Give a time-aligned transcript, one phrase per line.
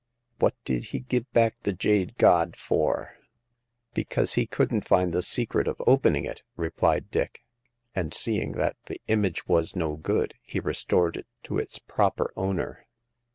[0.39, 3.11] What did he give back the jade god for?"
[3.93, 7.43] Because he couldn't find the secret of open ing it," replied Dick;"
[7.95, 12.87] and seeing that the image was no good, he restored it to its proper owner."